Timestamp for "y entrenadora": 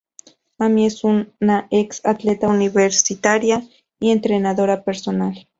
3.99-4.83